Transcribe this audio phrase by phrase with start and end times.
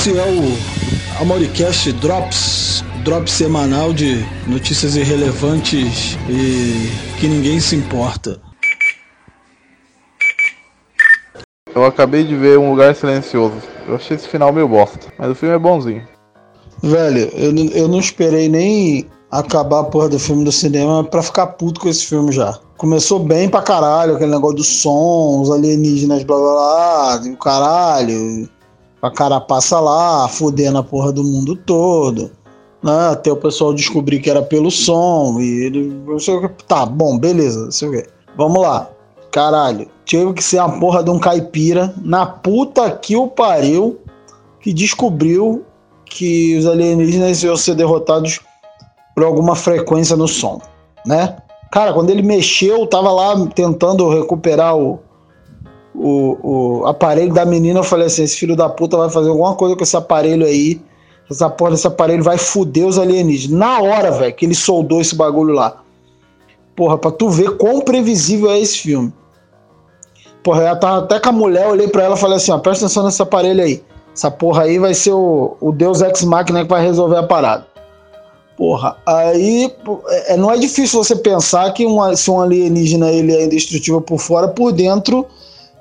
[0.00, 6.88] Esse é o Amoricast Drops, drop semanal de notícias irrelevantes e
[7.20, 8.40] que ninguém se importa.
[11.74, 13.56] Eu acabei de ver Um Lugar Silencioso.
[13.86, 16.08] Eu achei esse final meio bosta, mas o filme é bonzinho.
[16.82, 21.46] Velho, eu, eu não esperei nem acabar a porra do filme do cinema pra ficar
[21.46, 22.58] puto com esse filme já.
[22.78, 28.48] Começou bem pra caralho, aquele negócio do som, os alienígenas, blá blá blá, o caralho.
[29.02, 32.30] A cara passa lá, fudendo a porra do mundo todo.
[32.82, 33.08] Né?
[33.10, 35.40] Até o pessoal descobrir que era pelo som.
[35.40, 36.02] E ele.
[36.66, 37.68] Tá, bom, beleza.
[38.36, 38.90] Vamos lá.
[39.30, 43.98] Caralho, tive que ser a porra de um caipira na puta que o pariu
[44.60, 45.64] que descobriu
[46.04, 48.40] que os alienígenas iam ser derrotados
[49.14, 50.60] por alguma frequência no som,
[51.06, 51.36] né?
[51.70, 54.98] Cara, quando ele mexeu, tava lá tentando recuperar o,
[55.94, 57.80] o, o aparelho da menina.
[57.80, 60.80] Eu falei assim: esse filho da puta vai fazer alguma coisa com esse aparelho aí.
[61.30, 63.58] Essa porra desse aparelho vai fuder os alienígenas.
[63.58, 65.80] Na hora, velho, que ele soldou esse bagulho lá.
[66.74, 69.12] Porra, pra tu ver quão previsível é esse filme.
[70.42, 72.58] Porra, eu tava até com a mulher, eu olhei pra ela e falei assim: ó,
[72.58, 73.82] presta atenção nesse aparelho aí.
[74.12, 77.66] Essa porra aí vai ser o, o Deus Ex Machina que vai resolver a parada.
[78.56, 79.72] Porra, aí
[80.26, 84.18] é, não é difícil você pensar que um, se um alienígena ele é indestrutível por
[84.18, 85.26] fora, por dentro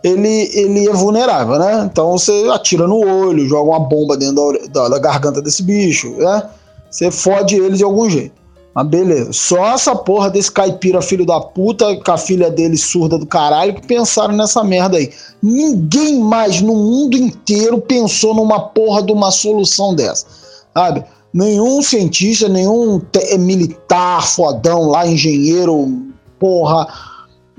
[0.03, 1.89] ele, ele é vulnerável, né?
[1.92, 6.11] Então você atira no olho, joga uma bomba dentro da, da, da garganta desse bicho,
[6.17, 6.44] né?
[6.89, 8.39] Você fode ele de algum jeito.
[8.73, 9.33] Mas beleza.
[9.33, 13.75] Só essa porra desse caipira filho da puta com a filha dele surda do caralho
[13.75, 15.11] que pensaram nessa merda aí.
[15.42, 20.25] Ninguém mais no mundo inteiro pensou numa porra de uma solução dessa.
[20.73, 21.03] Sabe?
[21.33, 23.02] Nenhum cientista, nenhum
[23.39, 26.05] militar fodão lá, engenheiro,
[26.39, 26.88] porra.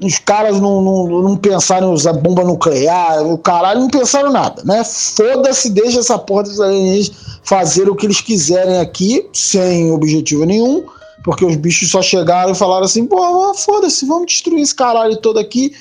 [0.02, 4.62] Os caras não, não, não pensaram em usar bomba nuclear, o caralho, não pensaram nada,
[4.64, 4.82] né?
[4.82, 10.84] Foda-se, deixa essa porra dos alienígenas fazer o que eles quiserem aqui, sem objetivo nenhum
[11.22, 15.38] porque os bichos só chegaram e falaram assim: pô, foda-se, vamos destruir esse caralho todo
[15.38, 15.72] aqui.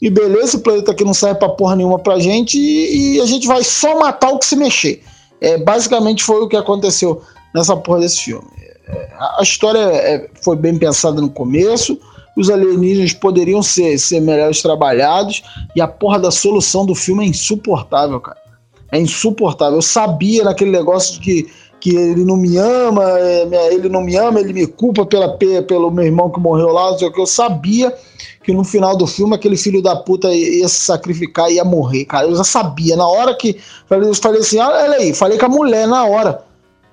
[0.00, 3.24] E beleza, o planeta aqui não serve pra porra nenhuma pra gente e, e a
[3.24, 5.00] gente vai só matar o que se mexer.
[5.40, 7.22] É, basicamente foi o que aconteceu
[7.54, 8.46] nessa porra desse filme.
[8.88, 9.08] É,
[9.38, 11.98] a história é, foi bem pensada no começo,
[12.36, 15.42] os alienígenas poderiam ser, ser melhores trabalhados
[15.76, 18.38] e a porra da solução do filme é insuportável, cara.
[18.90, 19.78] É insuportável.
[19.78, 24.14] Eu sabia naquele negócio de que que ele não me ama, é, ele não me
[24.14, 27.20] ama, ele me culpa pela, pelo meu irmão que morreu lá, que.
[27.20, 27.92] Eu sabia
[28.44, 32.04] que no final do filme aquele filho da puta ia se sacrificar e ia morrer,
[32.04, 32.28] cara.
[32.28, 32.94] Eu já sabia.
[32.94, 33.60] Na hora que.
[33.90, 36.44] Eu falei assim: olha aí, falei com a mulher na hora.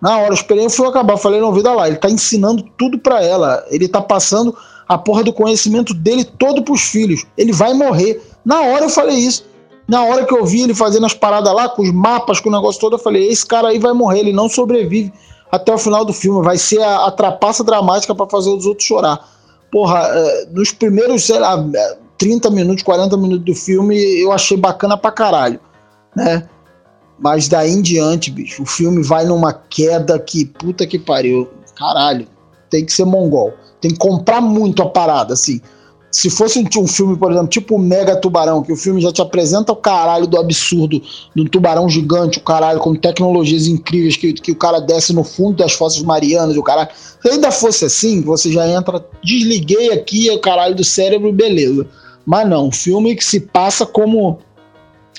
[0.02, 1.18] Na hora, eu esperei o filme acabar.
[1.18, 1.88] Falei, não, vida lá.
[1.88, 3.64] Ele tá ensinando tudo para ela.
[3.70, 4.58] Ele tá passando
[4.90, 7.24] a porra do conhecimento dele todo pros filhos.
[7.38, 8.20] Ele vai morrer.
[8.44, 9.46] Na hora eu falei isso.
[9.88, 12.52] Na hora que eu vi ele fazendo as paradas lá, com os mapas, com o
[12.52, 15.14] negócio todo, eu falei: esse cara aí vai morrer, ele não sobrevive
[15.52, 16.44] até o final do filme.
[16.44, 19.20] Vai ser a, a trapaça dramática para fazer os outros chorar.
[19.72, 21.64] Porra, é, nos primeiros, sei lá,
[22.18, 25.60] 30 minutos, 40 minutos do filme, eu achei bacana pra caralho,
[26.16, 26.50] né?
[27.20, 31.48] Mas daí em diante, bicho, o filme vai numa queda que puta que pariu.
[31.76, 32.28] Caralho,
[32.70, 33.54] tem que ser mongol.
[33.82, 35.62] Tem que comprar muito a parada, assim
[36.12, 39.22] se fosse um, um, filme, por exemplo, tipo Mega Tubarão, que o filme já te
[39.22, 41.02] apresenta o caralho do absurdo
[41.38, 45.58] um tubarão gigante, o caralho com tecnologias incríveis que, que o cara desce no fundo
[45.58, 46.90] das fossas marianas, o caralho.
[47.22, 51.86] Se ainda fosse assim, você já entra, desliguei aqui o caralho do cérebro, beleza.
[52.26, 54.40] Mas não, um filme que se passa como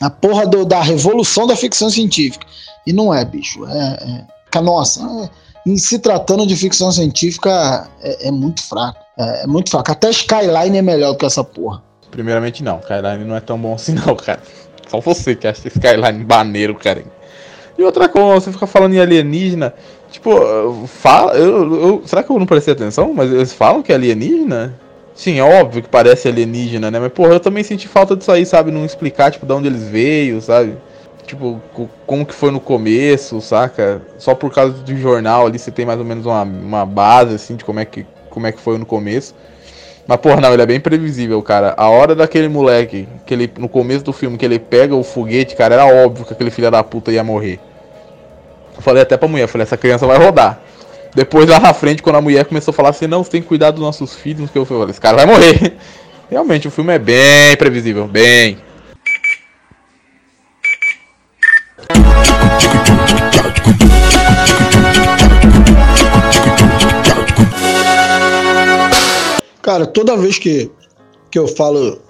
[0.00, 2.46] a porra do, da revolução da ficção científica.
[2.86, 3.64] E não é, bicho.
[3.66, 5.30] É, é nossa, é,
[5.66, 8.98] em se tratando de ficção científica, é, é muito fraco.
[9.18, 9.90] É, é, muito fraco.
[9.90, 11.82] Até Skyline é melhor do que essa porra.
[12.10, 12.78] Primeiramente, não.
[12.80, 14.40] Skyline não é tão bom assim, não, cara.
[14.88, 17.04] Só você que acha Skyline baneiro, cara.
[17.78, 19.72] E outra coisa, você fica falando em alienígena.
[20.10, 21.34] Tipo, fala.
[21.34, 23.14] Eu, eu, será que eu não prestei atenção?
[23.14, 24.74] Mas eles falam que é alienígena?
[25.14, 26.98] Sim, é óbvio que parece alienígena, né?
[26.98, 28.70] Mas, porra, eu também senti falta disso aí, sabe?
[28.70, 30.76] Não explicar, tipo, de onde eles veio, sabe?
[31.30, 31.62] Tipo,
[32.08, 34.02] como que foi no começo, saca?
[34.18, 37.54] Só por causa do jornal ali você tem mais ou menos uma, uma base, assim,
[37.54, 39.32] de como é, que, como é que foi no começo.
[40.08, 41.72] Mas, porra, não, ele é bem previsível, cara.
[41.76, 45.54] A hora daquele moleque, que ele, no começo do filme, que ele pega o foguete,
[45.54, 47.60] cara, era óbvio que aquele filho da puta ia morrer.
[48.76, 50.60] Eu falei até pra mulher, falei, essa criança vai rodar.
[51.14, 53.46] Depois lá na frente, quando a mulher começou a falar assim, não, você tem que
[53.46, 55.76] cuidar dos nossos filhos, que eu falei, esse cara vai morrer.
[56.28, 58.58] Realmente, o filme é bem previsível, bem.
[69.62, 70.68] Cara, toda vez que,
[71.30, 72.00] que eu falo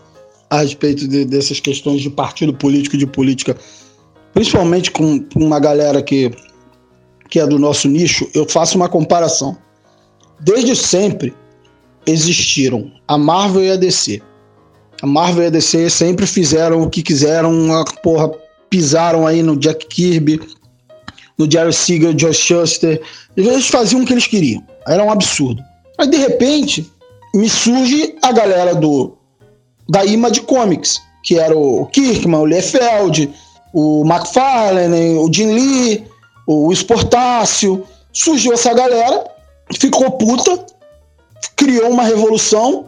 [0.49, 3.57] a respeito de, dessas questões de partido político, de política,
[4.33, 6.31] principalmente com uma galera que,
[7.29, 9.59] que é do nosso nicho, eu faço uma comparação.
[10.41, 11.35] Desde sempre
[12.07, 14.23] existiram a Marvel e a DC.
[15.03, 18.31] A Marvel e a DC sempre fizeram o que quiseram, a porra,
[18.71, 20.41] pisaram aí no Jack Kirby,
[21.37, 23.03] no Jerry Siegel, Josh Shuster.
[23.37, 24.65] Eles faziam o que eles queriam.
[24.87, 25.63] Era um absurdo.
[25.99, 26.91] Aí, de repente,
[27.35, 29.17] me surge a galera do
[29.89, 33.29] da Image Comics, que era o Kirkman, o Liefeld,
[33.73, 36.07] o McFarlane, o Jim Lee,
[36.47, 37.85] o Esportácio.
[38.13, 39.25] Surgiu essa galera,
[39.79, 40.65] ficou puta,
[41.57, 42.87] criou uma revolução,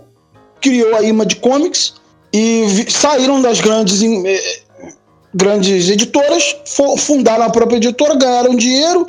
[0.61, 1.95] criou a Image Comics
[2.33, 4.62] e saíram das grandes eh,
[5.35, 6.57] grandes editoras,
[6.99, 9.09] fundaram a própria editora, ganharam dinheiro,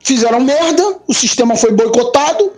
[0.00, 2.52] fizeram merda, o sistema foi boicotado,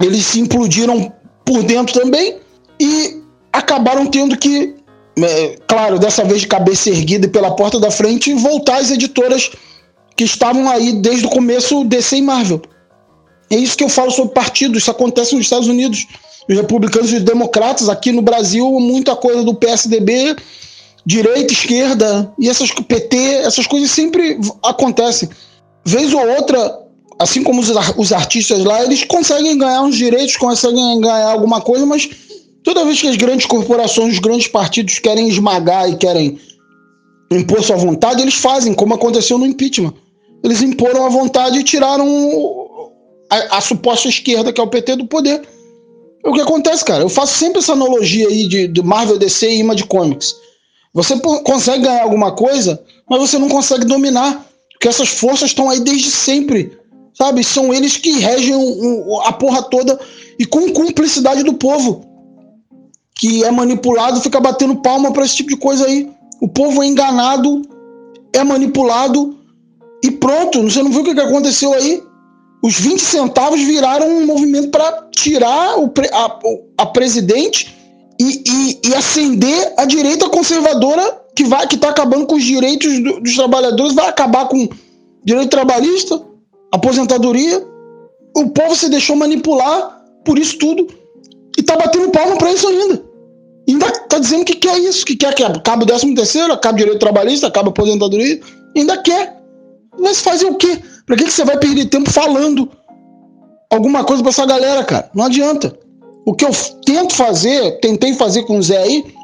[0.00, 1.12] eles se implodiram
[1.44, 2.36] por dentro também
[2.78, 3.22] e
[3.52, 4.74] acabaram tendo que,
[5.18, 9.50] é, claro, dessa vez de cabeça erguida e pela porta da frente, voltar às editoras
[10.14, 12.60] que estavam aí desde o começo DC e Marvel.
[13.50, 16.06] É isso que eu falo sobre partidos, isso acontece nos Estados Unidos.
[16.48, 20.36] Os republicanos e os democratas, aqui no Brasil, muita coisa do PSDB,
[21.04, 25.28] direita, esquerda, e essas PT, essas coisas sempre acontecem.
[25.84, 26.86] Vez ou outra,
[27.18, 31.86] assim como os, os artistas lá, eles conseguem ganhar uns direitos, conseguem ganhar alguma coisa,
[31.86, 32.08] mas
[32.62, 36.38] toda vez que as grandes corporações, os grandes partidos querem esmagar e querem
[37.30, 39.94] impor sua vontade, eles fazem, como aconteceu no impeachment.
[40.42, 42.06] Eles imporam a vontade e tiraram
[43.30, 45.42] a, a suposta esquerda, que é o PT, do poder.
[46.24, 47.02] É o que acontece, cara.
[47.02, 50.34] Eu faço sempre essa analogia aí de, de Marvel, DC e Image Comics.
[50.92, 54.44] Você consegue ganhar alguma coisa, mas você não consegue dominar.
[54.72, 56.78] Porque essas forças estão aí desde sempre.
[57.14, 57.42] Sabe?
[57.42, 58.54] São eles que regem
[59.24, 59.98] a porra toda
[60.38, 62.04] e com cumplicidade do povo.
[63.18, 66.08] Que é manipulado, fica batendo palma para esse tipo de coisa aí.
[66.40, 67.62] O povo é enganado,
[68.32, 69.36] é manipulado
[70.04, 70.62] e pronto.
[70.62, 72.02] Você não viu o que aconteceu aí?
[72.62, 75.74] Os 20 centavos viraram um movimento para tirar
[76.12, 76.38] a,
[76.78, 77.77] a presidente
[78.20, 83.00] e, e, e acender a direita conservadora que vai que está acabando com os direitos
[83.00, 84.68] do, dos trabalhadores, vai acabar com
[85.24, 86.20] direito trabalhista,
[86.72, 87.64] aposentadoria.
[88.36, 90.88] O povo se deixou manipular por isso tudo
[91.56, 93.02] e está batendo palma para isso ainda.
[93.68, 96.98] Ainda está dizendo que quer isso, que quer que acabe o 13 terceiro, acabe direito
[96.98, 98.40] trabalhista, acabe a aposentadoria,
[98.76, 99.36] ainda quer.
[99.98, 100.80] Mas fazer o quê?
[101.06, 102.70] Para que, que você vai perder tempo falando
[103.70, 105.10] alguma coisa para essa galera, cara?
[105.14, 105.76] Não adianta.
[106.28, 106.50] O que eu
[106.84, 109.14] tento fazer, tentei fazer com o Zé aí,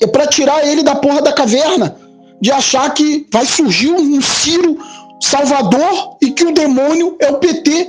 [0.00, 1.96] é para tirar ele da porra da caverna,
[2.40, 4.76] de achar que vai surgir um Ciro
[5.22, 7.88] Salvador e que o demônio é o PT.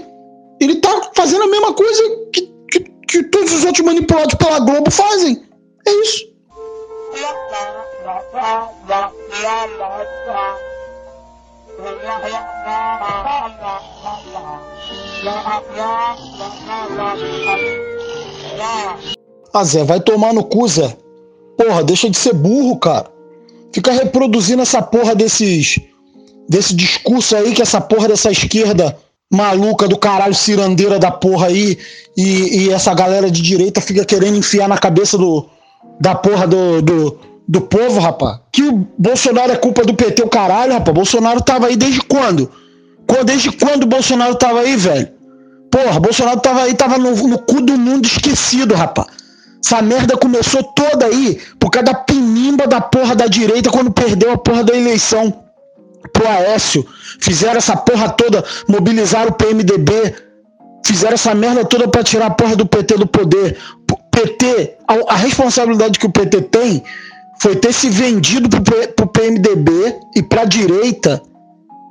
[0.61, 4.91] Ele tá fazendo a mesma coisa que, que, que todos os outros manipulados pela Globo
[4.91, 5.43] fazem.
[5.87, 6.25] É isso.
[19.53, 20.95] Ah, Zé, vai tomar no cu, Zé.
[21.57, 23.05] Porra, deixa de ser burro, cara.
[23.73, 25.79] Fica reproduzindo essa porra desses.
[26.49, 28.97] desse discurso aí que essa porra dessa esquerda
[29.31, 31.77] maluca do caralho, cirandeira da porra aí,
[32.15, 35.47] e, e essa galera de direita fica querendo enfiar na cabeça do.
[35.99, 38.41] da porra do, do, do povo, rapá.
[38.51, 40.91] Que o Bolsonaro é culpa do PT, o caralho, rapá.
[40.91, 42.51] Bolsonaro tava aí desde quando?
[43.25, 45.14] Desde quando o Bolsonaro tava aí, velho?
[45.75, 49.07] Porra, Bolsonaro tava aí, tava no, no cu do mundo esquecido, rapaz.
[49.61, 54.31] Essa merda começou toda aí por causa da pinimba da porra da direita quando perdeu
[54.31, 55.33] a porra da eleição
[56.13, 56.87] pro Aécio.
[57.19, 60.15] Fizeram essa porra toda, mobilizaram o PMDB,
[60.85, 63.57] fizeram essa merda toda para tirar a porra do PT do poder.
[64.11, 66.81] PT, a, a, responsabilidade que o PT tem
[67.41, 68.61] foi ter se vendido pro,
[68.93, 71.21] pro PMDB e pra direita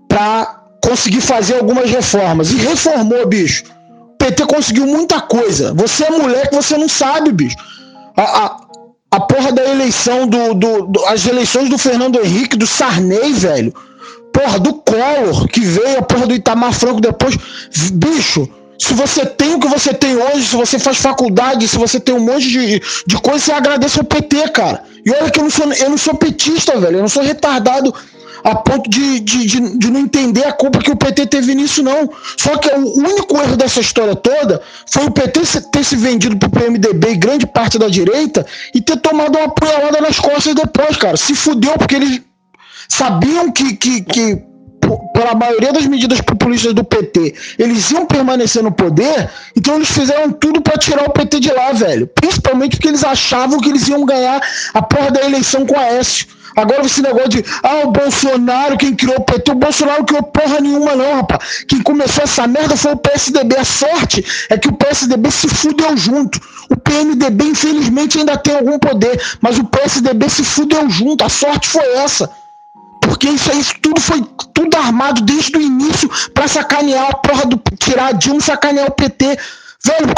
[0.09, 2.50] pra conseguir fazer algumas reformas.
[2.50, 3.74] E reformou, bicho.
[4.25, 5.75] PT conseguiu muita coisa.
[5.75, 7.57] Você é moleque, você não sabe, bicho.
[8.16, 8.57] A, a,
[9.11, 13.75] a porra da eleição do, do, do, As eleições do Fernando Henrique, do Sarney, velho.
[14.33, 17.37] Porra, do Collor, que veio, a porra do Itamar Franco depois.
[17.93, 22.00] Bicho, se você tem o que você tem hoje, se você faz faculdade, se você
[22.00, 24.83] tem um monte de, de coisa, você agradece ao PT, cara.
[25.04, 26.97] E olha que eu não sou, eu não sou petista, velho.
[26.97, 27.95] Eu não sou retardado
[28.45, 31.83] a ponto de, de, de, de, não entender a culpa que o PT teve nisso,
[31.83, 32.11] não.
[32.37, 35.41] Só que o único erro dessa história toda foi o PT
[35.73, 39.99] ter se vendido pro PMDB e grande parte da direita e ter tomado uma apoiada
[40.03, 41.17] nas costas depois, cara.
[41.17, 42.21] Se fudeu porque eles
[42.87, 44.43] sabiam que, que, que
[45.15, 50.31] pela maioria das medidas populistas do PT, eles iam permanecer no poder, então eles fizeram
[50.31, 52.07] tudo para tirar o PT de lá, velho.
[52.09, 54.41] Principalmente porque eles achavam que eles iam ganhar
[54.75, 56.27] a porra da eleição com a Aécio.
[56.57, 60.61] Agora esse negócio de, ah, o Bolsonaro, quem criou o PT, o Bolsonaro criou porra
[60.61, 61.65] nenhuma não, rapaz.
[61.69, 63.57] Quem começou essa merda foi o PSDB.
[63.57, 66.41] A sorte é que o PSDB se fudeu junto.
[66.71, 71.25] O PMDB, infelizmente, ainda tem algum poder, mas o PSDB se fudeu junto.
[71.25, 72.31] A sorte foi essa.
[73.01, 77.61] Porque isso aí tudo foi tudo armado desde o início para sacanear a porra do
[77.79, 79.39] tirar a Dilma sacanear o PT.
[79.85, 80.14] Velho,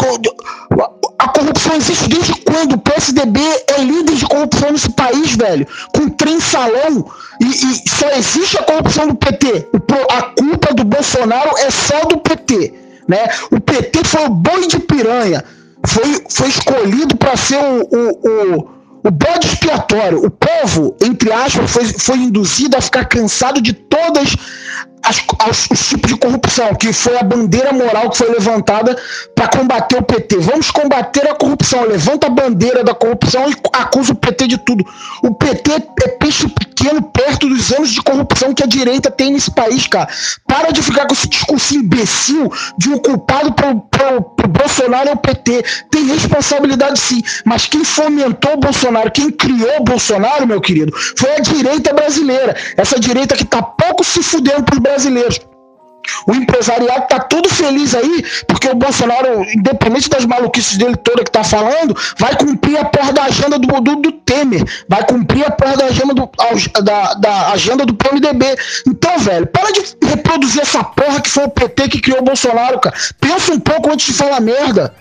[1.18, 2.74] a corrupção existe desde quando?
[2.74, 5.66] O PSDB é líder de corrupção nesse país, velho.
[5.94, 7.10] Com trem salão.
[7.40, 9.68] E, e só existe a corrupção do PT.
[10.10, 12.74] a culpa do Bolsonaro é só do PT.
[13.08, 13.28] Né?
[13.50, 15.44] O PT foi o boi de piranha.
[15.84, 21.70] Foi, foi escolhido para ser o, o, o o bode expiatório, o povo, entre aspas,
[21.70, 24.34] foi, foi induzido a ficar cansado de todas
[25.02, 25.24] as,
[25.70, 28.96] os tipos de corrupção, que foi a bandeira moral que foi levantada
[29.34, 30.38] para combater o PT.
[30.38, 31.84] Vamos combater a corrupção.
[31.84, 34.84] Levanta a bandeira da corrupção e acusa o PT de tudo.
[35.22, 35.70] O PT
[36.04, 40.08] é peixe pequeno perto dos anos de corrupção que a direita tem nesse país, cara.
[40.46, 45.12] Para de ficar com esse discurso imbecil de um culpado pro, pro, pro Bolsonaro é
[45.12, 45.64] o PT.
[45.90, 51.36] Tem responsabilidade sim, mas quem fomentou o Bolsonaro, quem criou o Bolsonaro, meu querido, foi
[51.36, 52.56] a direita brasileira.
[52.76, 55.40] Essa direita que tá pouco se fudendo pros brasileiros.
[56.26, 61.30] O empresariado está todo feliz aí, porque o Bolsonaro, independente das maluquices dele toda que
[61.30, 65.50] tá falando, vai cumprir a porra da agenda do, do, do Temer, vai cumprir a
[65.50, 66.30] porra da agenda do,
[66.82, 68.56] da, da agenda do PMDB.
[68.86, 72.80] Então, velho, para de reproduzir essa porra que foi o PT que criou o Bolsonaro,
[72.80, 72.94] cara.
[73.20, 74.94] Pensa um pouco antes de falar merda.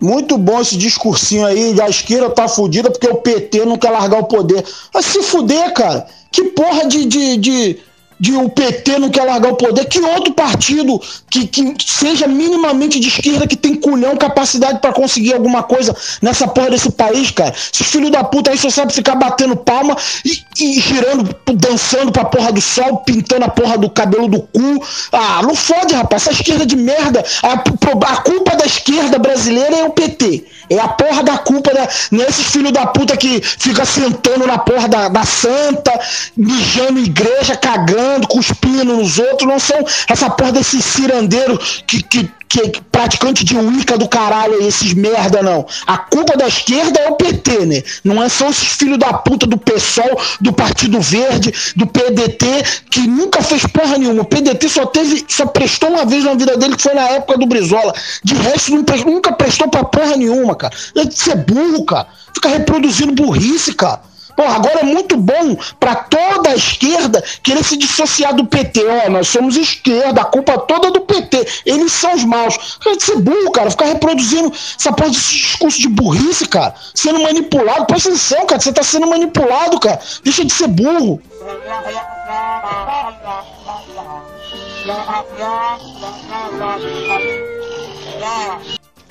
[0.00, 4.20] Muito bom esse discursinho aí, a esquerda tá fudida porque o PT não quer largar
[4.20, 4.64] o poder.
[4.94, 6.06] Mas se fuder, cara.
[6.32, 7.78] Que porra de, de, de
[8.20, 11.00] de o PT não quer largar o poder, que outro partido
[11.30, 16.46] que, que seja minimamente de esquerda que tem culhão, capacidade para conseguir alguma coisa nessa
[16.46, 17.54] porra desse país, cara?
[17.72, 22.24] Esses filhos da puta aí só sabe ficar batendo palma e, e girando, dançando pra
[22.26, 24.84] porra do sol, pintando a porra do cabelo do cu.
[25.12, 27.24] Ah, não fode, rapaz, essa esquerda de merda.
[27.42, 30.44] A, a culpa da esquerda brasileira é o PT.
[30.68, 31.88] É a porra da culpa, né?
[32.10, 35.98] Não é esses filhos da puta que fica sentando na porra da, da santa,
[36.36, 39.48] mijando igreja, cagando, cuspindo nos outros.
[39.48, 44.92] Não são essa porra desses cirandeiros que, que que praticante de Wicca do caralho esses
[44.92, 45.64] merda, não.
[45.86, 47.82] A culpa da esquerda é o PT, né?
[48.02, 52.46] Não é só esses filhos da puta do PSOL, do Partido Verde, do PDT,
[52.90, 54.22] que nunca fez porra nenhuma.
[54.22, 57.38] O PDT só teve, só prestou uma vez na vida dele, que foi na época
[57.38, 57.94] do Brizola.
[58.24, 58.72] De resto,
[59.06, 60.74] nunca prestou pra porra nenhuma, cara.
[60.96, 62.08] É de ser burro, cara.
[62.34, 64.00] Fica reproduzindo burrice, cara.
[64.40, 68.82] Porra, agora é muito bom para toda a esquerda querer se dissociar do PT.
[68.86, 71.46] Ó, nós somos esquerda, a culpa toda é do PT.
[71.66, 72.78] Eles são os maus.
[72.82, 73.70] Cara, de ser burro, cara.
[73.70, 76.74] Ficar reproduzindo essa porra desse discurso de burrice, cara.
[76.94, 77.84] Sendo manipulado.
[77.84, 78.58] Presta atenção, cara.
[78.58, 80.00] Você tá sendo manipulado, cara.
[80.24, 81.20] Deixa de ser burro.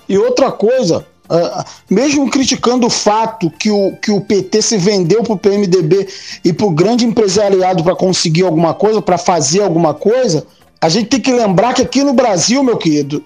[0.08, 5.22] E outra coisa, Uh, mesmo criticando o fato que o, que o PT se vendeu
[5.22, 6.08] para o PMDB
[6.44, 10.48] e para o grande empresariado para conseguir alguma coisa, para fazer alguma coisa,
[10.82, 13.24] a gente tem que lembrar que aqui no Brasil, meu querido,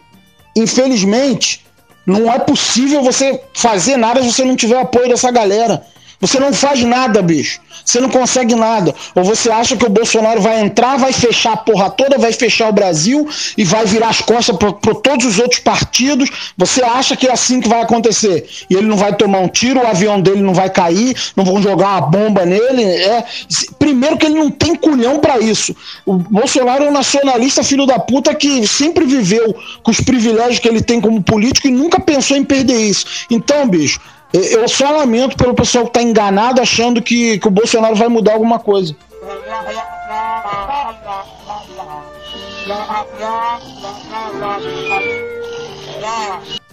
[0.53, 1.65] infelizmente,
[2.05, 5.85] não é possível você fazer nada se você não tiver apoio dessa galera.
[6.23, 7.59] Você não faz nada, bicho.
[7.83, 8.95] Você não consegue nada.
[9.13, 12.69] Ou você acha que o Bolsonaro vai entrar, vai fechar a porra toda, vai fechar
[12.69, 13.27] o Brasil
[13.57, 16.29] e vai virar as costas para todos os outros partidos.
[16.57, 18.47] Você acha que é assim que vai acontecer?
[18.69, 21.61] E ele não vai tomar um tiro, o avião dele não vai cair, não vão
[21.61, 22.85] jogar uma bomba nele.
[22.85, 23.25] É,
[23.77, 25.75] primeiro que ele não tem culhão para isso.
[26.05, 29.53] O Bolsonaro é um nacionalista filho da puta que sempre viveu
[29.83, 33.05] com os privilégios que ele tem como político e nunca pensou em perder isso.
[33.29, 33.99] Então, bicho,
[34.33, 38.33] eu só lamento pelo pessoal que está enganado achando que, que o Bolsonaro vai mudar
[38.33, 38.95] alguma coisa.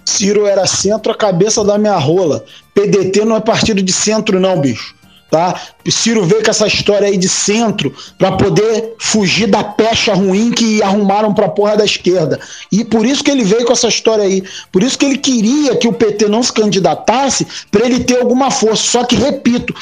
[0.06, 2.44] Ciro era centro, a cabeça da minha rola.
[2.72, 4.99] PDT não é partido de centro, não, bicho
[5.30, 5.60] tá?
[5.88, 10.82] Ciro veio com essa história aí de centro para poder fugir da pecha ruim que
[10.82, 12.40] arrumaram para porra da esquerda.
[12.70, 14.42] E por isso que ele veio com essa história aí.
[14.72, 18.50] Por isso que ele queria que o PT não se candidatasse para ele ter alguma
[18.50, 18.82] força.
[18.82, 19.74] Só que repito,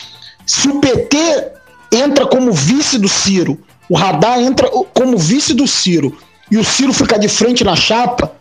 [0.46, 1.52] se o PT
[1.92, 6.16] entra como vice do Ciro, o Radar entra como vice do Ciro
[6.50, 8.32] e o Ciro fica de frente na chapa,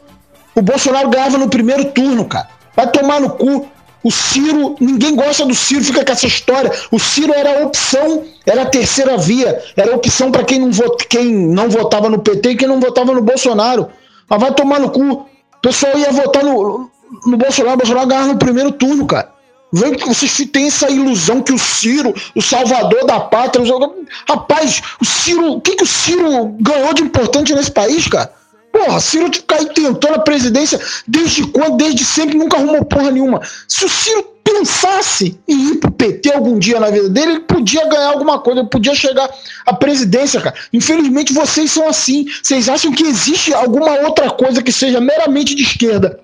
[0.56, 2.50] o Bolsonaro ganhava no primeiro turno, cara.
[2.76, 3.68] Vai tomar no cu.
[4.04, 6.72] O Ciro, ninguém gosta do Ciro, fica com essa história.
[6.92, 10.72] O Ciro era a opção, era a terceira via, era a opção para quem, não
[11.10, 13.90] quem não votava no PT e quem não votava no Bolsonaro.
[14.30, 15.04] Mas vai tomar no cu.
[15.04, 16.90] O pessoal ia votar no,
[17.26, 19.38] no Bolsonaro, o Bolsonaro ganhava no primeiro turno, cara.
[19.74, 24.06] Vê que vocês têm essa ilusão que o Ciro, o salvador da pátria, o...
[24.28, 28.32] rapaz, o Ciro, o que, que o Ciro ganhou de importante nesse país, cara?
[28.78, 31.78] Porra, Ciro fica aí tentando a presidência desde quando?
[31.78, 33.42] Desde sempre, nunca arrumou porra nenhuma.
[33.68, 37.88] Se o Ciro pensasse em ir pro PT algum dia na vida dele, ele podia
[37.88, 39.28] ganhar alguma coisa, ele podia chegar
[39.66, 40.56] à presidência, cara.
[40.72, 42.28] Infelizmente vocês são assim.
[42.44, 46.20] Vocês acham que existe alguma outra coisa que seja meramente de esquerda,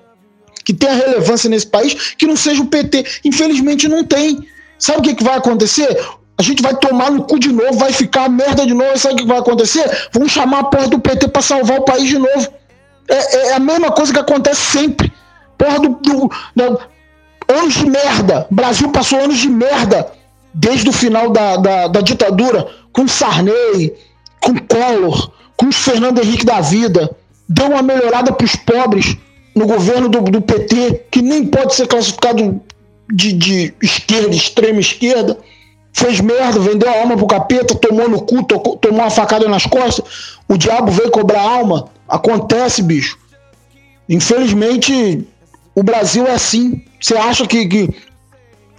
[0.64, 3.04] que tenha relevância nesse país, que não seja o PT.
[3.26, 4.48] Infelizmente não tem.
[4.78, 5.88] Sabe o que, que vai acontecer?
[6.44, 8.98] Gente vai tomar no cu de novo, vai ficar merda de novo.
[8.98, 10.10] Sabe o que vai acontecer?
[10.12, 12.54] Vão chamar a porra do PT para salvar o país de novo.
[13.08, 15.12] É, é, a mesma coisa que acontece sempre.
[15.58, 16.00] Porra do,
[16.56, 16.80] do,
[17.48, 18.46] anos de merda.
[18.52, 20.12] Brasil passou anos de merda
[20.54, 23.94] desde o final da, da, da ditadura, com Sarney,
[24.42, 27.10] com Collor, com Fernando Henrique da vida.
[27.48, 29.18] Deu uma melhorada para os pobres
[29.56, 32.62] no governo do, do, PT, que nem pode ser classificado
[33.12, 35.38] de, de esquerda, extrema esquerda
[35.94, 39.66] fez merda, vendeu a alma pro capeta, tomou no cu, tocou, tomou uma facada nas
[39.66, 41.88] costas, o diabo veio cobrar alma.
[42.08, 43.18] Acontece, bicho.
[44.10, 45.26] Infelizmente,
[45.74, 46.84] o Brasil é assim.
[47.00, 47.90] Você acha que, que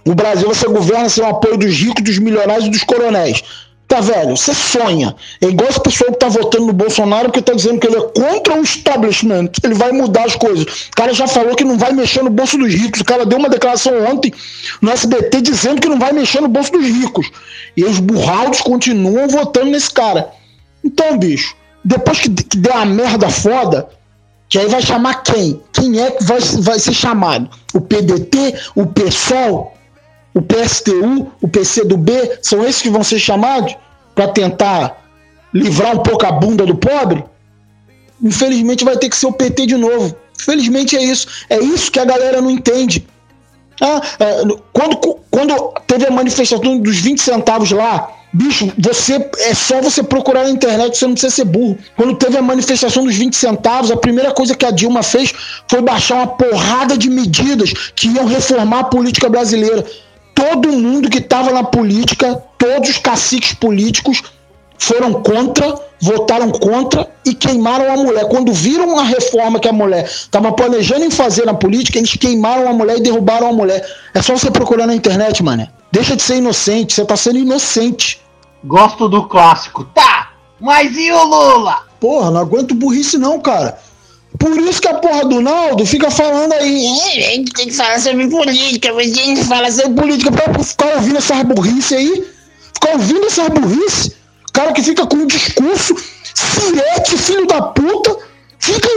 [0.05, 3.43] o Brasil você governa sem o apoio dos ricos, dos milionários e dos coronéis.
[3.87, 4.35] Tá, velho?
[4.35, 5.15] Você sonha.
[5.39, 8.01] É igual esse pessoal que tá votando no Bolsonaro porque tá dizendo que ele é
[8.01, 9.49] contra o establishment.
[9.63, 10.87] Ele vai mudar as coisas.
[10.87, 13.01] O cara já falou que não vai mexer no bolso dos ricos.
[13.01, 14.33] O cara deu uma declaração ontem
[14.81, 17.29] no SBT dizendo que não vai mexer no bolso dos ricos.
[17.77, 20.29] E os burraldos continuam votando nesse cara.
[20.83, 23.87] Então, bicho, depois que, que der a merda foda,
[24.49, 25.61] que aí vai chamar quem?
[25.71, 27.49] Quem é que vai, vai ser chamado?
[27.73, 28.55] O PDT?
[28.75, 29.74] O PSOL?
[30.35, 32.11] O PSTU, o PCdoB,
[32.41, 33.75] são esses que vão ser chamados
[34.13, 35.01] para tentar
[35.53, 37.23] livrar um pouco a bunda do pobre?
[38.21, 40.13] Infelizmente vai ter que ser o PT de novo.
[40.37, 41.27] Infelizmente é isso.
[41.49, 43.07] É isso que a galera não entende.
[43.81, 44.97] Ah, é, quando,
[45.31, 50.49] quando teve a manifestação dos 20 centavos lá, bicho, você é só você procurar na
[50.49, 51.77] internet, você não precisa ser burro.
[51.95, 55.33] Quando teve a manifestação dos 20 centavos, a primeira coisa que a Dilma fez
[55.69, 59.85] foi baixar uma porrada de medidas que iam reformar a política brasileira
[60.35, 64.21] todo mundo que estava na política, todos os caciques políticos
[64.77, 68.27] foram contra, votaram contra e queimaram a mulher.
[68.27, 72.69] Quando viram a reforma que a mulher estava planejando em fazer na política, eles queimaram
[72.69, 73.83] a mulher e derrubaram a mulher.
[74.13, 75.69] É só você procurar na internet, mané.
[75.91, 78.21] Deixa de ser inocente, você tá sendo inocente.
[78.65, 79.85] Gosto do clássico.
[79.93, 81.83] Tá, mas e o Lula?
[81.99, 83.79] Porra, não aguento burrice não, cara.
[84.39, 87.99] Por isso que a porra do Naldo fica falando aí, a gente tem que falar
[87.99, 92.27] sobre política, a gente fala sobre política pra ficar ouvindo essas burrice aí,
[92.73, 94.15] ficar ouvindo essas burrice,
[94.53, 95.95] cara que fica com um discurso,
[96.33, 98.17] sirete, filho da puta,
[98.59, 98.89] fica,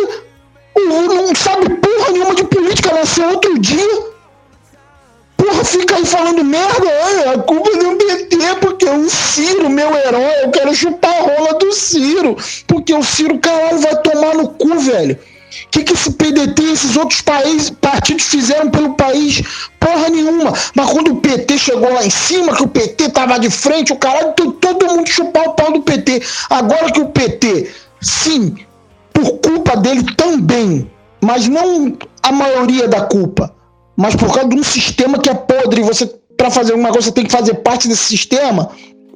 [0.76, 4.00] não sabe porra nenhuma de política, nasceu outro dia,
[5.64, 10.44] fica aí falando merda, olha, a culpa é do PT, porque o Ciro, meu herói,
[10.44, 14.78] eu quero chupar a rola do Ciro, porque o Ciro, caralho, vai tomar no cu,
[14.78, 15.18] velho.
[15.64, 19.42] O que, que esse PDT e esses outros países, partidos fizeram pelo país?
[19.80, 20.52] Porra nenhuma.
[20.74, 23.96] Mas quando o PT chegou lá em cima, que o PT tava de frente, o
[23.96, 26.22] caralho, todo mundo chupar o pau do PT.
[26.50, 28.56] Agora que o PT, sim,
[29.12, 30.90] por culpa dele também,
[31.20, 33.52] mas não a maioria da culpa,
[33.98, 36.06] mas por causa de um sistema que é podre, você
[36.36, 38.70] para fazer alguma coisa você tem que fazer parte desse sistema,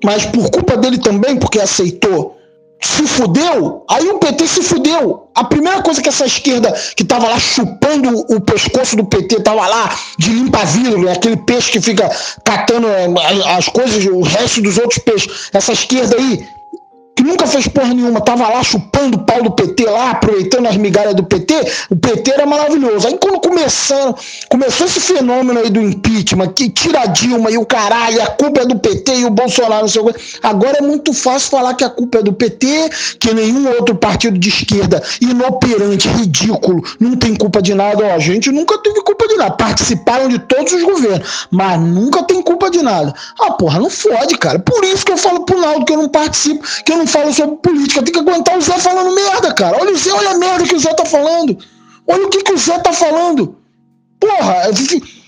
[0.05, 2.37] mas por culpa dele também, porque aceitou,
[2.81, 5.29] se fudeu, aí o PT se fudeu.
[5.37, 9.69] A primeira coisa que essa esquerda que tava lá chupando o pescoço do PT, tava
[9.69, 12.11] lá de limpa-vidro, aquele peixe que fica
[12.45, 12.89] catando
[13.57, 16.45] as coisas, o resto dos outros peixes, essa esquerda aí
[17.23, 20.77] que nunca fez porra nenhuma, tava lá chupando o pau do PT lá, aproveitando as
[20.77, 21.55] migalhas do PT,
[21.91, 23.07] o PT era maravilhoso.
[23.07, 24.17] Aí quando começando,
[24.49, 28.63] começou esse fenômeno aí do impeachment, que tira a Dilma e o caralho, a culpa
[28.63, 30.21] é do PT e o Bolsonaro, não sei o que.
[30.43, 34.37] Agora é muito fácil falar que a culpa é do PT, que nenhum outro partido
[34.37, 38.05] de esquerda inoperante, ridículo, não tem culpa de nada.
[38.05, 42.43] Ó, a gente nunca teve culpa de Participaram de todos os governos, mas nunca tem
[42.43, 43.15] culpa de nada.
[43.41, 44.59] Ah, porra, não fode, cara.
[44.59, 47.33] Por isso que eu falo pro Naldo que eu não participo, que eu não fala
[47.33, 48.03] sobre política.
[48.03, 49.79] Tem que aguentar o Zé falando merda, cara.
[49.81, 51.59] Olha o Zé, olha a merda que o Zé tá falando.
[52.07, 53.57] Olha o que, que o Zé tá falando.
[54.19, 54.71] Porra,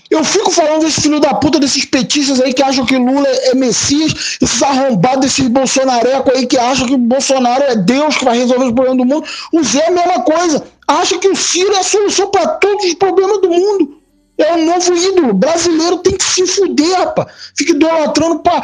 [0.09, 3.55] eu fico falando desse filho da puta, desses petistas aí que acham que Lula é
[3.55, 8.65] Messias, esses arrombados, desses bolsonarecos aí que acham que Bolsonaro é Deus que vai resolver
[8.65, 9.27] os problemas do mundo.
[9.51, 10.63] O Zé é a mesma coisa.
[10.87, 14.04] Acha que o Ciro é a solução para todos os problemas do mundo.
[14.37, 15.33] É o novo ídolo.
[15.33, 17.31] Brasileiro tem que se fuder, rapaz.
[17.55, 18.63] Fica idolatrando pra,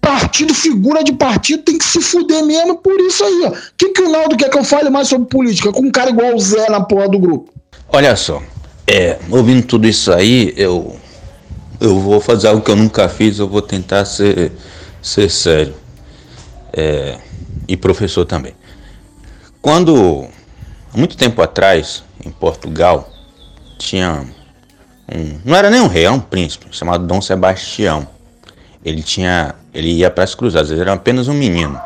[0.00, 3.48] partido, figura de partido, tem que se fuder mesmo por isso aí, ó.
[3.50, 5.72] O que, que o Naldo quer que eu fale mais sobre política?
[5.72, 7.52] Com um cara igual o Zé na porra do grupo.
[7.90, 8.42] Olha só,
[8.86, 10.96] é, ouvindo tudo isso aí, eu
[11.80, 14.52] eu vou fazer algo que eu nunca fiz, eu vou tentar ser,
[15.00, 15.74] ser sério.
[16.72, 17.18] É,
[17.66, 18.54] e professor também.
[19.62, 20.26] Quando,
[20.94, 23.08] muito tempo atrás, em Portugal,
[23.78, 24.26] tinha
[25.14, 28.06] um, não era nem um rei, era um príncipe, chamado Dom Sebastião.
[28.84, 31.80] Ele tinha, ele ia para as cruzadas, era apenas um menino.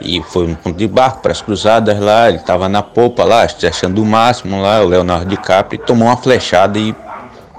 [0.00, 3.42] E foi um ponto de barco para as cruzadas lá, ele estava na popa lá,
[3.42, 6.94] achando o máximo lá, o Leonardo DiCaprio, tomou uma flechada e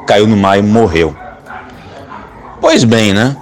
[0.07, 1.15] caiu no mar e morreu.
[2.61, 3.35] Pois bem, né?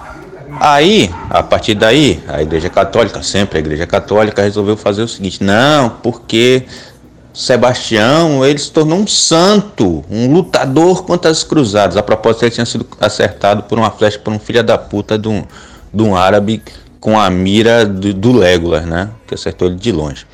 [0.60, 5.43] Aí, a partir daí, a Igreja Católica, sempre a Igreja Católica, resolveu fazer o seguinte:
[5.43, 6.65] não, porque
[7.38, 11.95] Sebastião ele se tornou um santo, um lutador contra as cruzadas.
[11.95, 15.28] A propósito, ele tinha sido acertado por uma flecha por um filho da puta de
[15.28, 15.43] um,
[15.93, 16.63] de um árabe
[17.00, 19.12] com a mira do, do Legolas, né?
[19.28, 20.26] Que acertou ele de longe.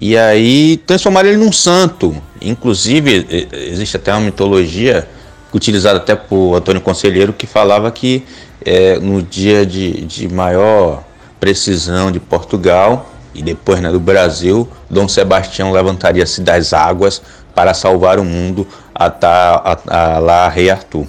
[0.00, 2.14] E aí transformaram ele num santo.
[2.40, 5.04] Inclusive, existe até uma mitologia
[5.52, 8.22] utilizada até por Antônio Conselheiro que falava que
[8.64, 11.02] é, no dia de, de maior
[11.40, 17.20] precisão de Portugal e depois né, do Brasil, Dom Sebastião levantaria-se das águas
[17.54, 21.06] para salvar o mundo até a, a, a, lá Rei Arthur.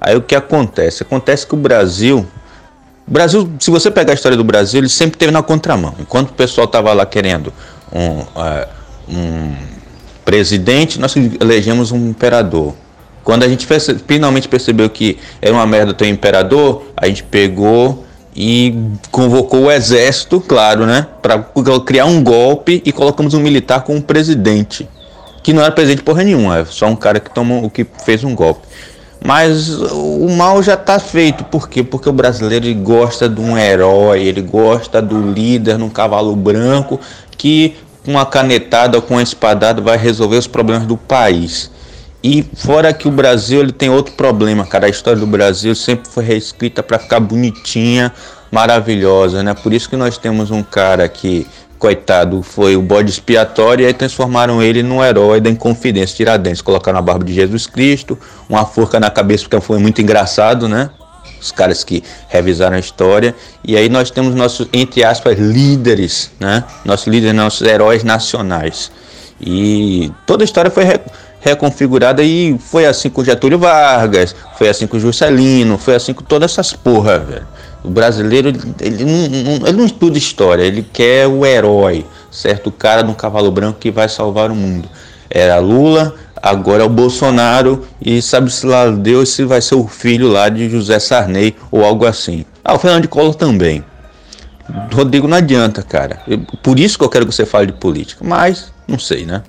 [0.00, 1.02] Aí o que acontece?
[1.02, 2.26] Acontece que o Brasil
[3.08, 5.94] Brasil, se você pegar a história do Brasil, ele sempre teve na contramão.
[5.98, 7.50] Enquanto o pessoal estava lá querendo
[7.90, 8.68] um, uh,
[9.08, 9.54] um,
[10.26, 12.74] presidente, nós elegemos um imperador.
[13.24, 13.66] Quando a gente
[14.06, 18.04] finalmente percebeu que era uma merda ter um imperador, a gente pegou
[18.40, 18.72] e
[19.10, 21.40] convocou o exército, claro, né, para
[21.84, 24.88] criar um golpe e colocamos um militar como presidente,
[25.42, 28.36] que não era presidente porra nenhuma, é só um cara que tomou, que fez um
[28.36, 28.60] golpe.
[29.24, 31.42] Mas o mal já está feito.
[31.42, 31.82] Por quê?
[31.82, 37.00] Porque o brasileiro gosta de um herói, ele gosta do líder num cavalo branco
[37.36, 37.74] que
[38.04, 41.72] com uma canetada ou com uma espadada vai resolver os problemas do país.
[42.22, 44.86] E fora que o Brasil ele tem outro problema, cara.
[44.86, 48.12] A história do Brasil sempre foi reescrita para ficar bonitinha,
[48.50, 49.54] maravilhosa, né?
[49.54, 51.46] Por isso que nós temos um cara que
[51.78, 56.60] coitado, foi o bode expiatório e aí transformaram ele num herói da Inconfidência Tiradentes.
[56.60, 60.90] Colocaram a barba de Jesus Cristo, uma forca na cabeça, porque foi muito engraçado, né?
[61.40, 63.34] Os caras que revisaram a história.
[63.64, 66.64] E aí nós temos nossos, entre aspas, líderes, né?
[66.84, 68.90] Nossos líderes, nossos heróis nacionais.
[69.40, 71.00] E toda a história foi re
[71.40, 76.52] reconfigurada e foi assim com Getúlio Vargas, foi assim com Juscelino, foi assim com todas
[76.52, 77.46] essas porra, velho.
[77.82, 78.48] O brasileiro,
[78.80, 82.68] ele não, ele não estuda história, ele quer o herói, certo?
[82.68, 84.88] O cara no cavalo branco que vai salvar o mundo.
[85.30, 90.28] Era Lula, agora é o Bolsonaro e sabe-se lá Deus se vai ser o filho
[90.28, 92.44] lá de José Sarney ou algo assim.
[92.64, 93.84] Ah, o Fernando de Collor também.
[94.92, 96.20] Rodrigo não adianta, cara.
[96.62, 99.42] Por isso que eu quero que você fale de política, mas não sei, né?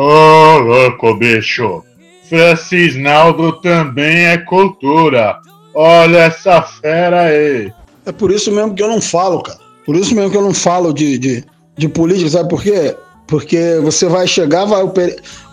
[0.00, 1.82] Ô, louco, bicho.
[2.28, 5.40] Francisnaldo também é cultura.
[5.74, 7.72] Olha essa fera aí.
[8.06, 9.58] É por isso mesmo que eu não falo, cara.
[9.84, 11.44] Por isso mesmo que eu não falo de, de,
[11.76, 12.94] de política, sabe por quê?
[13.28, 14.82] Porque você vai chegar, vai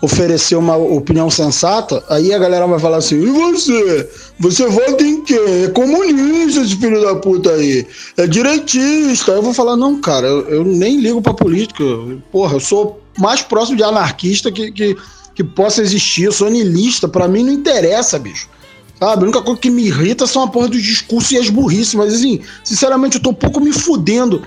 [0.00, 4.08] oferecer uma opinião sensata, aí a galera vai falar assim: e você?
[4.40, 5.64] Você vota em quem?
[5.64, 7.86] É comunista esse filho da puta aí.
[8.16, 9.32] É direitista.
[9.32, 11.84] Aí eu vou falar: não, cara, eu, eu nem ligo pra política.
[12.32, 14.96] Porra, eu sou mais próximo de anarquista que, que,
[15.34, 16.24] que possa existir.
[16.24, 17.06] Eu sou niilista.
[17.06, 18.48] Pra mim não interessa, bicho.
[18.98, 19.20] Sabe?
[19.20, 21.94] A única coisa que me irrita são a porra dos discursos e as burrices.
[21.94, 24.42] Mas assim, sinceramente, eu tô um pouco me fudendo.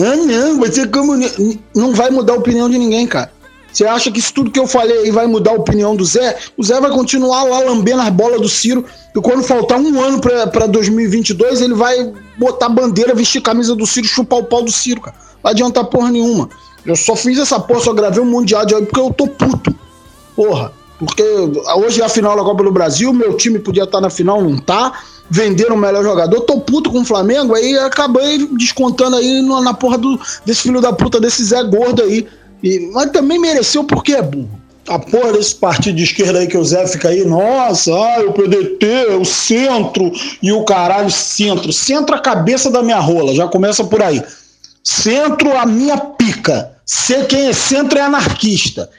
[0.00, 1.42] Ah, não, você comunista.
[1.74, 3.30] Não vai mudar a opinião de ninguém, cara.
[3.72, 6.36] Você acha que isso tudo que eu falei aí vai mudar a opinião do Zé?
[6.56, 8.84] O Zé vai continuar lá lambendo as bolas do Ciro.
[9.14, 14.06] E quando faltar um ano pra, 2022, ele vai botar bandeira, vestir camisa do Ciro,
[14.06, 15.16] chupar o pau do Ciro, cara.
[15.16, 16.48] Não vai adiantar porra nenhuma.
[16.84, 19.74] Eu só fiz essa porra, só gravei um mundial de porque eu tô puto.
[20.34, 20.72] Porra.
[21.00, 21.22] Porque
[21.76, 24.58] hoje é a final da Copa do Brasil, meu time podia estar na final, não
[24.58, 24.92] tá.
[25.30, 29.96] Venderam o melhor jogador, tô puto com o Flamengo, aí acabei descontando aí na porra
[29.96, 32.28] do, desse filho da puta, desse Zé Gordo aí.
[32.62, 34.60] E, mas também mereceu porque é burro.
[34.88, 38.32] A porra desse partido de esquerda aí que o Zé fica aí, nossa, ai, o
[38.32, 41.72] PDT, o centro e o caralho, centro.
[41.72, 44.22] Centro a cabeça da minha rola, já começa por aí.
[44.84, 46.72] Centro a minha pica.
[46.84, 48.90] Ser quem é centro é anarquista.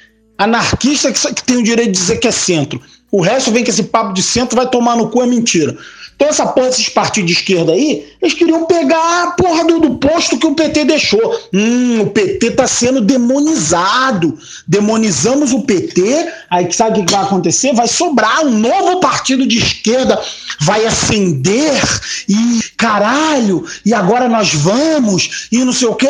[0.43, 2.81] Anarquista que, que tem o direito de dizer que é centro.
[3.11, 5.77] O resto vem com esse papo de centro, vai tomar no cu, é mentira.
[6.15, 9.95] Então, essa porra desses partidos de esquerda aí, eles queriam pegar a porra do, do,
[9.95, 11.19] posto que o PT deixou.
[11.51, 14.37] Hum, o PT tá sendo demonizado.
[14.67, 17.73] Demonizamos o PT, aí sabe o que vai acontecer?
[17.73, 20.21] Vai sobrar um novo partido de esquerda,
[20.59, 21.81] vai ascender
[22.29, 26.07] e caralho, e agora nós vamos, e não sei o quê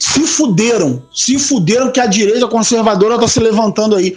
[0.00, 4.16] se fuderam, se fuderam que a direita conservadora está se levantando aí.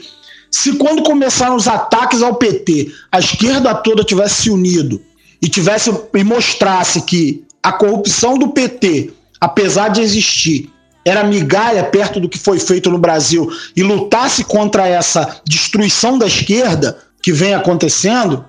[0.49, 5.01] Se quando começaram os ataques ao PT, a esquerda toda tivesse se unido
[5.41, 10.71] e tivesse e mostrasse que a corrupção do PT, apesar de existir,
[11.03, 16.27] era migalha perto do que foi feito no Brasil e lutasse contra essa destruição da
[16.27, 18.45] esquerda que vem acontecendo,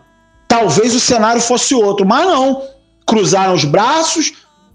[0.46, 2.06] talvez o cenário fosse outro.
[2.06, 2.62] Mas não.
[3.04, 4.32] Cruzaram os braços,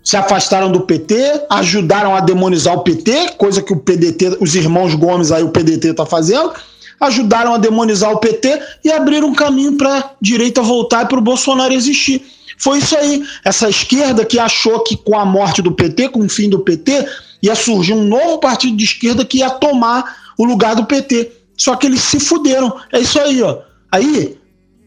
[0.09, 4.95] se afastaram do PT, ajudaram a demonizar o PT, coisa que o PDT, os irmãos
[4.95, 6.51] Gomes aí, o PDT está fazendo,
[6.99, 11.21] ajudaram a demonizar o PT e abriram um caminho para direita voltar e para o
[11.21, 12.25] Bolsonaro existir.
[12.57, 13.23] Foi isso aí.
[13.45, 17.07] Essa esquerda que achou que com a morte do PT, com o fim do PT,
[17.43, 21.31] ia surgir um novo partido de esquerda que ia tomar o lugar do PT.
[21.55, 22.75] Só que eles se fuderam.
[22.91, 23.59] É isso aí, ó.
[23.91, 24.39] Aí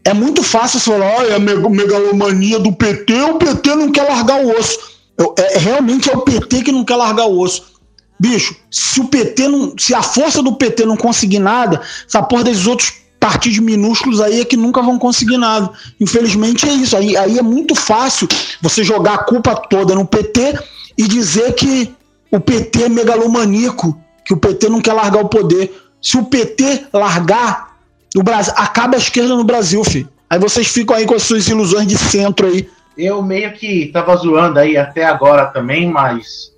[0.03, 4.59] é muito fácil falar, olha, a megalomania do PT, o PT não quer largar o
[4.59, 4.91] osso.
[5.37, 7.73] É, realmente é o PT que não quer largar o osso.
[8.19, 9.73] Bicho, se o PT não.
[9.77, 14.41] Se a força do PT não conseguir nada, essa porra desses outros partidos minúsculos aí
[14.41, 15.71] é que nunca vão conseguir nada.
[15.99, 16.95] Infelizmente é isso.
[16.95, 18.27] Aí, aí é muito fácil
[18.61, 20.59] você jogar a culpa toda no PT
[20.97, 21.93] e dizer que
[22.31, 25.73] o PT é megalomaníaco, que o PT não quer largar o poder.
[26.01, 27.77] Se o PT largar,
[28.15, 30.09] o Brasil, acaba a esquerda no Brasil, filho.
[30.29, 32.67] Aí vocês ficam aí com as suas ilusões de centro aí.
[32.97, 36.53] Eu meio que tava zoando aí até agora também, mas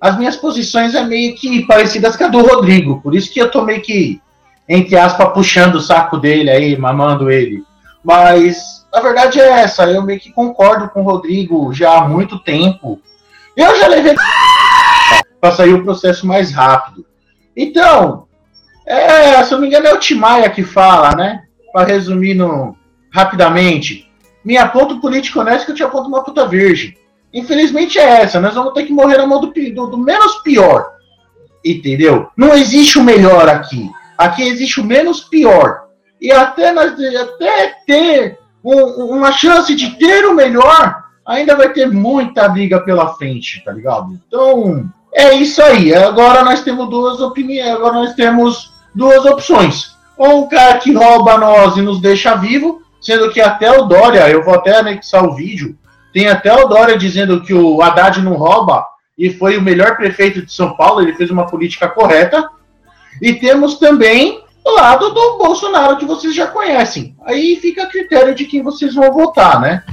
[0.00, 3.00] as minhas posições é meio que parecidas com a do Rodrigo.
[3.00, 4.20] Por isso que eu tô meio que,
[4.68, 7.62] entre aspas, puxando o saco dele aí, mamando ele.
[8.04, 12.38] Mas a verdade é essa, eu meio que concordo com o Rodrigo já há muito
[12.38, 13.00] tempo.
[13.56, 14.14] Eu já levei
[15.40, 17.04] para sair o processo mais rápido.
[17.56, 18.26] Então,
[18.86, 21.42] é, se eu não me engano, é o Timaya que fala, né?
[21.72, 22.76] Para resumir no,
[23.12, 24.05] rapidamente,
[24.46, 26.96] minha ponto político honesto que eu te aponto uma puta virgem.
[27.34, 30.92] Infelizmente é essa, nós vamos ter que morrer na mão do, do, do menos pior.
[31.64, 32.28] Entendeu?
[32.36, 33.90] Não existe o melhor aqui.
[34.16, 35.86] Aqui existe o menos pior.
[36.20, 41.90] E até, nós, até ter um, uma chance de ter o melhor, ainda vai ter
[41.90, 44.16] muita briga pela frente, tá ligado?
[44.28, 45.92] Então, é isso aí.
[45.92, 47.68] Agora nós temos duas opiniões.
[47.72, 49.96] Agora nós temos duas opções.
[50.16, 54.28] Ou um cara que rouba nós e nos deixa vivo, sendo que até o Dória,
[54.28, 55.78] eu vou até anexar o vídeo,
[56.12, 58.84] tem até o Dória dizendo que o Haddad não rouba
[59.16, 62.50] e foi o melhor prefeito de São Paulo, ele fez uma política correta.
[63.22, 67.14] E temos também o lado do Bolsonaro, que vocês já conhecem.
[67.24, 69.84] Aí fica a critério de quem vocês vão votar, né?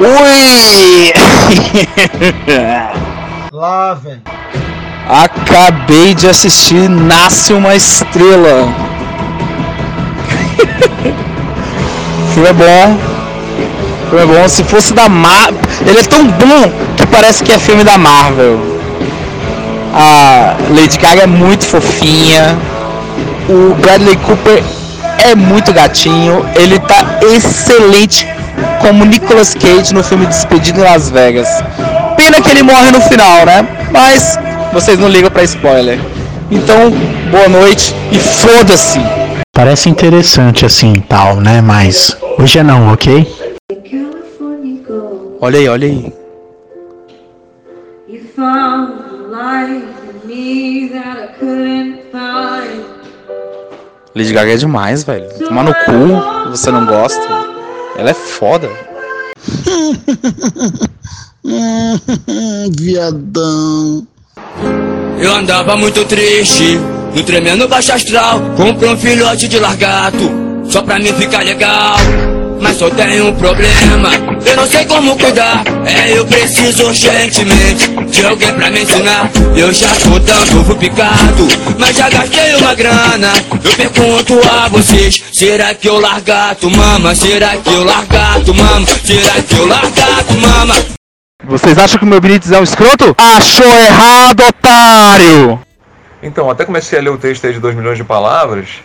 [0.00, 1.12] Ui!
[3.52, 4.22] Lá, velho.
[5.08, 8.68] Acabei de assistir Nasce uma Estrela.
[12.34, 12.98] filme é bom.
[14.10, 14.48] Filme é bom.
[14.48, 15.60] Se fosse da Marvel.
[15.86, 18.58] Ele é tão bom que parece que é filme da Marvel.
[19.94, 22.58] A Lady Gaga é muito fofinha.
[23.48, 24.60] O Bradley Cooper
[25.24, 26.44] é muito gatinho.
[26.56, 28.26] Ele tá excelente
[28.80, 31.48] como Nicolas Cage no filme Despedido em Las Vegas.
[32.16, 33.66] Pena que ele morre no final, né?
[33.92, 34.36] Mas
[34.72, 35.98] vocês não ligam para spoiler.
[36.50, 36.90] Então,
[37.30, 39.00] boa noite e foda-se.
[39.52, 41.60] Parece interessante assim, tal, né?
[41.60, 43.26] Mas hoje é não, ok?
[45.40, 46.12] Olha aí, olha aí.
[54.14, 55.28] Lady Gaga é demais, velho.
[55.46, 57.20] Tomar no cu, você não gosta.
[57.96, 58.70] Ela é foda.
[62.78, 64.06] Viadão.
[65.18, 66.78] Eu andava muito triste,
[67.14, 68.40] no tremendo baixo astral.
[68.56, 70.30] Comprei um filhote de largato,
[70.68, 71.96] só pra mim ficar legal.
[72.60, 74.10] Mas só tenho um problema,
[74.44, 75.62] eu não sei como cuidar.
[75.84, 79.30] É, eu preciso urgentemente de alguém pra me ensinar.
[79.54, 83.32] Eu já tô tanto picado, mas já gastei uma grana.
[83.62, 87.14] Eu pergunto a vocês: será que eu largato mama?
[87.14, 88.86] Será que eu largato mama?
[89.04, 90.96] Será que eu largato mama?
[91.48, 93.14] Vocês acham que o meu Benítez é um escroto?
[93.16, 95.60] Achou errado, otário!
[96.20, 98.82] Então, até comecei a ler o texto aí de 2 milhões de palavras,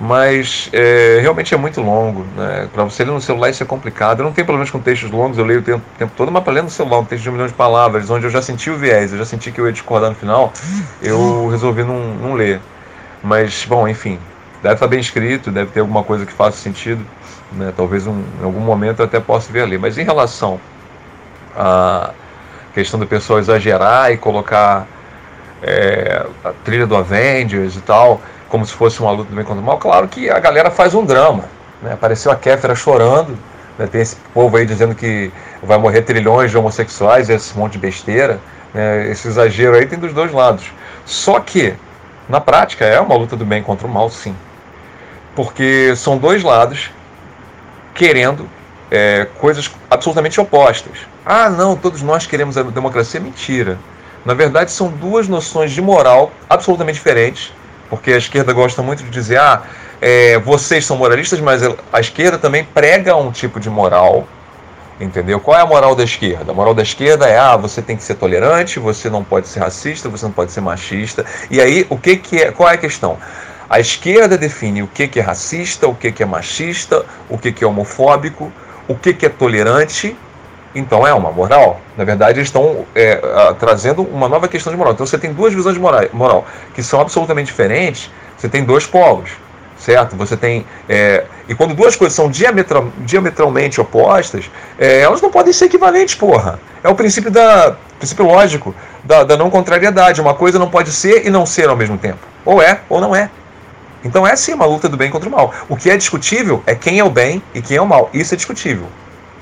[0.00, 2.26] mas é, realmente é muito longo.
[2.36, 2.68] Né?
[2.72, 4.18] Para você ler no celular isso é complicado.
[4.18, 6.42] Eu não tenho problemas com textos longos, eu leio o tempo, o tempo todo, mas
[6.42, 8.68] para ler no celular um texto de 1 milhão de palavras, onde eu já senti
[8.68, 10.52] o viés, eu já senti que eu ia discordar no final,
[11.00, 12.60] eu resolvi não, não ler.
[13.22, 14.18] Mas, bom, enfim,
[14.60, 17.06] deve estar bem escrito, deve ter alguma coisa que faça sentido.
[17.52, 17.72] Né?
[17.76, 19.78] Talvez um, em algum momento eu até possa vir a ler.
[19.78, 20.58] Mas em relação
[21.56, 22.10] a
[22.74, 24.86] questão do pessoal exagerar e colocar
[25.62, 29.62] é, a trilha do Avengers e tal, como se fosse uma luta do bem contra
[29.62, 29.78] o mal.
[29.78, 31.44] Claro que a galera faz um drama.
[31.82, 31.92] Né?
[31.92, 33.36] Apareceu a Kéfera chorando
[33.78, 33.86] Né?
[33.86, 35.30] Tem esse povo aí dizendo que
[35.62, 38.40] vai morrer trilhões de homossexuais, esse monte de besteira.
[38.74, 39.10] Né?
[39.10, 40.70] Esse exagero aí tem dos dois lados.
[41.04, 41.74] Só que,
[42.28, 44.34] na prática, é uma luta do bem contra o mal, sim.
[45.34, 46.90] Porque são dois lados
[47.94, 48.48] querendo
[48.92, 50.98] é, coisas absolutamente opostas.
[51.24, 53.18] Ah, não, todos nós queremos a democracia.
[53.18, 53.78] Mentira.
[54.22, 57.54] Na verdade, são duas noções de moral absolutamente diferentes,
[57.88, 59.62] porque a esquerda gosta muito de dizer, ah,
[59.98, 64.28] é, vocês são moralistas, mas a esquerda também prega um tipo de moral,
[65.00, 65.40] entendeu?
[65.40, 66.52] Qual é a moral da esquerda?
[66.52, 69.60] A moral da esquerda é, ah, você tem que ser tolerante, você não pode ser
[69.60, 71.24] racista, você não pode ser machista.
[71.50, 72.52] E aí, o que, que é?
[72.52, 73.16] Qual é a questão?
[73.70, 77.50] A esquerda define o que, que é racista, o que, que é machista, o que,
[77.50, 78.52] que é homofóbico,
[78.92, 80.16] o que, que é tolerante
[80.74, 81.80] então é uma moral.
[81.96, 83.16] Na verdade, eles estão é,
[83.58, 84.94] trazendo uma nova questão de moral.
[84.94, 88.10] Então você tem duas visões de moral, moral que são absolutamente diferentes.
[88.38, 89.30] Você tem dois polos,
[89.78, 90.16] certo?
[90.16, 95.52] Você tem é, e quando duas coisas são diametral, diametralmente opostas, é, elas não podem
[95.52, 96.58] ser equivalentes, porra.
[96.82, 98.74] É o princípio da princípio lógico
[99.04, 100.20] da, da não contrariedade.
[100.20, 102.18] Uma coisa não pode ser e não ser ao mesmo tempo.
[102.44, 103.30] Ou é ou não é.
[104.04, 105.54] Então é sim uma luta do bem contra o mal.
[105.68, 108.10] O que é discutível é quem é o bem e quem é o mal.
[108.12, 108.88] Isso é discutível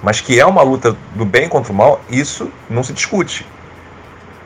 [0.03, 3.47] mas que é uma luta do bem contra o mal, isso não se discute.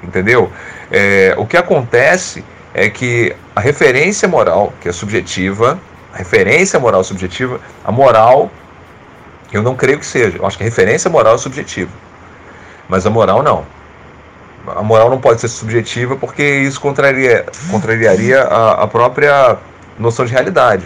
[0.03, 0.51] Entendeu?
[0.91, 5.79] É, o que acontece é que a referência moral, que é subjetiva,
[6.13, 8.51] a referência moral subjetiva, a moral,
[9.53, 10.39] eu não creio que seja.
[10.39, 11.91] Eu acho que a referência moral é subjetiva.
[12.89, 13.65] Mas a moral não.
[14.67, 19.57] A moral não pode ser subjetiva porque isso contraria, contrariaria a, a própria
[19.99, 20.85] noção de realidade.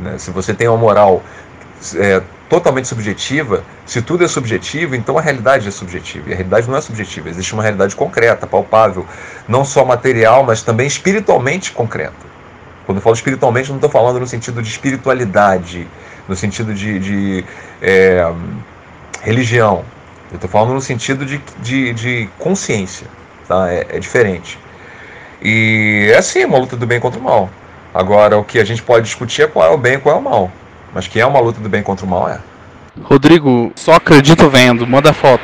[0.00, 0.18] Né?
[0.18, 1.22] Se você tem uma moral
[1.96, 6.30] é, totalmente subjetiva, se tudo é subjetivo, então a realidade é subjetiva.
[6.30, 9.06] E a realidade não é subjetiva, existe uma realidade concreta, palpável,
[9.46, 12.28] não só material, mas também espiritualmente concreta.
[12.86, 15.86] Quando eu falo espiritualmente, não estou falando no sentido de espiritualidade,
[16.26, 17.44] no sentido de, de
[17.82, 18.32] é,
[19.22, 19.84] religião.
[20.30, 23.06] Eu estou falando no sentido de, de, de consciência.
[23.46, 23.70] Tá?
[23.70, 24.58] É, é diferente.
[25.42, 27.50] E é assim, uma luta do bem contra o mal.
[27.98, 30.18] Agora, o que a gente pode discutir é qual é o bem e qual é
[30.20, 30.52] o mal.
[30.94, 32.40] Mas que é uma luta do bem contra o mal, é.
[33.02, 35.42] Rodrigo, só acredito vendo, manda foto.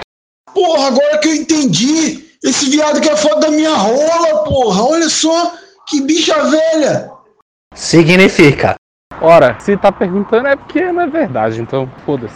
[0.54, 4.84] Porra, agora que eu entendi, esse viado quer foto da minha rola, porra.
[4.84, 5.52] Olha só,
[5.88, 7.10] que bicha velha.
[7.74, 8.76] Significa.
[9.20, 12.32] Ora, se tá perguntando é porque não é verdade, então foda-se.